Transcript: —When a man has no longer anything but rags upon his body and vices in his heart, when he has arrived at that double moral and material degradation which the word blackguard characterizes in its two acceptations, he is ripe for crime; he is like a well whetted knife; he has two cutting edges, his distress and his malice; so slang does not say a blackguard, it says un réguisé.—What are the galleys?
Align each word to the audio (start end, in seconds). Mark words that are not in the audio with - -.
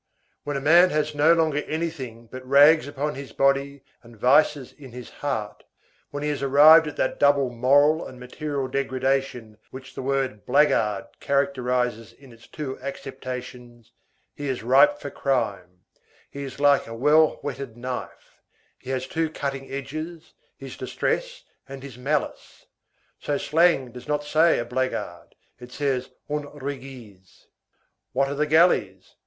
—When 0.45 0.57
a 0.57 0.61
man 0.61 0.89
has 0.89 1.13
no 1.13 1.33
longer 1.33 1.59
anything 1.67 2.25
but 2.25 2.43
rags 2.43 2.87
upon 2.87 3.13
his 3.13 3.33
body 3.33 3.83
and 4.01 4.17
vices 4.17 4.73
in 4.73 4.93
his 4.93 5.11
heart, 5.11 5.63
when 6.09 6.23
he 6.23 6.29
has 6.29 6.41
arrived 6.41 6.87
at 6.87 6.95
that 6.95 7.19
double 7.19 7.51
moral 7.51 8.07
and 8.07 8.19
material 8.19 8.67
degradation 8.67 9.59
which 9.69 9.93
the 9.93 10.01
word 10.01 10.43
blackguard 10.43 11.05
characterizes 11.19 12.13
in 12.13 12.33
its 12.33 12.47
two 12.47 12.79
acceptations, 12.79 13.91
he 14.33 14.49
is 14.49 14.63
ripe 14.63 14.97
for 14.99 15.11
crime; 15.11 15.81
he 16.31 16.41
is 16.41 16.59
like 16.59 16.87
a 16.87 16.95
well 16.95 17.33
whetted 17.43 17.77
knife; 17.77 18.41
he 18.79 18.89
has 18.89 19.05
two 19.05 19.29
cutting 19.29 19.69
edges, 19.71 20.33
his 20.57 20.75
distress 20.77 21.43
and 21.69 21.83
his 21.83 21.95
malice; 21.99 22.65
so 23.19 23.37
slang 23.37 23.91
does 23.91 24.07
not 24.07 24.23
say 24.23 24.57
a 24.57 24.65
blackguard, 24.65 25.35
it 25.59 25.71
says 25.71 26.09
un 26.27 26.45
réguisé.—What 26.59 28.29
are 28.29 28.33
the 28.33 28.47
galleys? 28.47 29.13